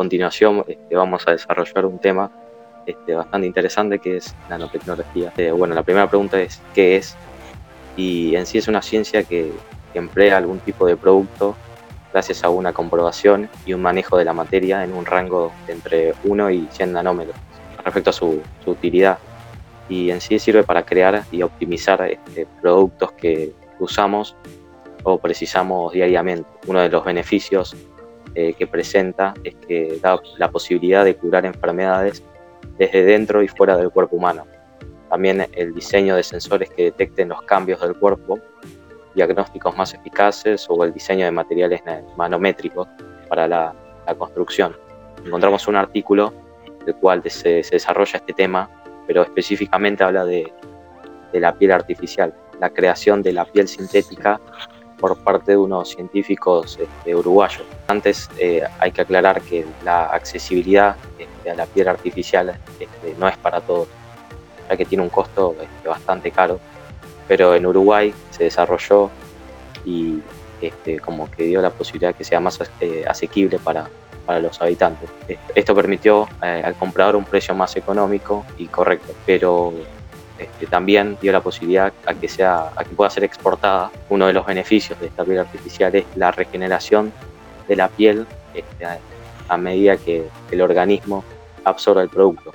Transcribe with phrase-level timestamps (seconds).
[0.00, 2.30] continuación este, vamos a desarrollar un tema
[2.86, 5.30] este, bastante interesante que es nanotecnología.
[5.36, 7.14] Eh, bueno, la primera pregunta es ¿qué es?
[7.98, 9.52] Y en sí es una ciencia que,
[9.92, 11.56] emplea algún tipo de producto
[12.12, 16.50] gracias a una comprobación y un manejo de la materia en un rango entre 1
[16.52, 17.36] y 100 nanómetros
[17.84, 19.18] respecto a su, utilidad.
[19.88, 24.36] Y en sí sirve para crear y optimizar este, productos que usamos
[25.02, 26.48] o precisamos diariamente.
[26.68, 27.76] Uno de los beneficios
[28.34, 32.22] eh, que presenta es que da la posibilidad de curar enfermedades
[32.78, 34.46] desde dentro y fuera del cuerpo humano.
[35.08, 38.38] También el diseño de sensores que detecten los cambios del cuerpo,
[39.14, 41.82] diagnósticos más eficaces o el diseño de materiales
[42.16, 42.86] manométricos
[43.28, 43.74] para la,
[44.18, 44.76] construcción.
[45.24, 46.32] Encontramos un artículo
[46.84, 48.68] del cual se, desarrolla este tema,
[49.06, 50.52] pero específicamente habla de,
[51.32, 54.40] de la piel artificial, la creación de la piel sintética
[55.00, 57.64] por parte de unos científicos este, uruguayos.
[57.88, 63.26] Antes eh, hay que aclarar que la accesibilidad este, a la piel artificial este, no
[63.26, 63.88] es para todos,
[64.68, 66.60] ya que tiene un costo bastante caro,
[67.26, 69.10] pero en Uruguay se desarrolló
[69.84, 70.20] y
[71.02, 73.88] como que dio la posibilidad que sea más eh, asequible para,
[74.26, 75.08] para los habitantes.
[75.54, 79.72] Esto permitió eh, al comprador un precio más económico y correcto, pero
[80.40, 83.90] este, también dio la posibilidad a que, sea, a que pueda ser exportada.
[84.08, 87.12] Uno de los beneficios de esta piel artificial es la regeneración
[87.68, 88.86] de la piel este,
[89.48, 91.22] a, medida que el organismo
[91.64, 92.52] absorbe el producto.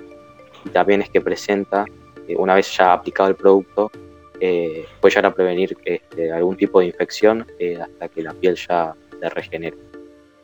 [0.65, 1.85] Y también es que presenta,
[2.27, 3.91] eh, una vez ya aplicado el producto,
[4.39, 8.55] eh, puede llegar a prevenir este, algún tipo de infección eh, hasta que la piel
[8.55, 9.77] ya se regenere.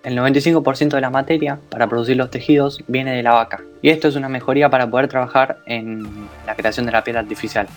[0.04, 4.08] El 95% de la materia para producir los tejidos viene de la vaca, y esto
[4.08, 7.68] es una mejoría para poder trabajar en la creación de la piel artificial.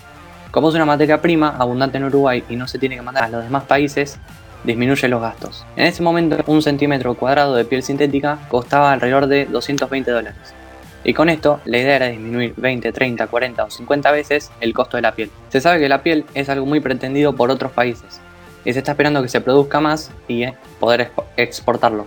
[0.49, 3.29] Como es una materia prima abundante en Uruguay y no se tiene que mandar a
[3.29, 4.17] los demás países,
[4.63, 5.67] disminuye los gastos.
[5.75, 10.55] En ese momento, un centímetro cuadrado de piel sintética costaba alrededor de 220 dólares.
[11.03, 14.97] Y con esto, la idea era disminuir 20, 30, 40 o 50 veces el costo
[14.97, 15.29] de la piel.
[15.49, 18.19] Se sabe que la piel es algo muy pretendido por otros países,
[18.65, 22.05] y se está esperando que se produzca más y eh, poder exportarlo.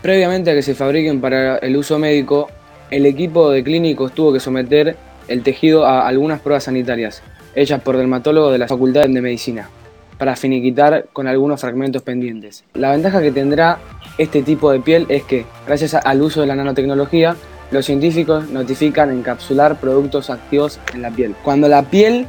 [0.00, 2.48] Previamente a que se fabriquen para el uso médico,
[2.90, 4.96] el equipo de clínicos tuvo que someter
[5.26, 7.22] el tejido a algunas pruebas sanitarias,
[7.54, 9.68] hechas por dermatólogos de la Facultad de Medicina,
[10.16, 12.64] para finiquitar con algunos fragmentos pendientes.
[12.74, 13.78] La ventaja que tendrá
[14.16, 17.36] este tipo de piel es que, gracias al uso de la nanotecnología,
[17.70, 21.34] los científicos notifican encapsular productos activos en la piel.
[21.44, 22.26] Cuando la piel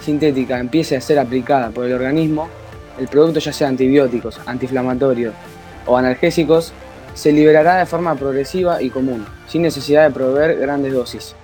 [0.00, 2.48] sintética empiece a ser aplicada por el organismo,
[3.00, 5.34] el producto ya sea antibióticos, antiinflamatorios
[5.86, 6.72] o analgésicos,
[7.14, 11.34] se liberará de forma progresiva y común, sin necesidad de proveer grandes dosis.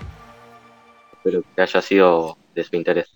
[1.13, 3.09] Espero que haya sido de su interés.